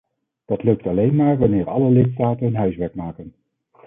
Dat 0.45 0.63
lukt 0.63 0.87
alleen 0.87 1.15
maar 1.15 1.37
wanneer 1.37 1.69
alle 1.69 1.89
lidstaten 1.89 2.45
hun 2.45 2.55
huiswerk 2.55 2.95
maken. 2.95 3.33